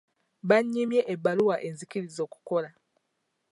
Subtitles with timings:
[0.49, 2.69] Banyimye ebbaluwa enzikiriza okukola.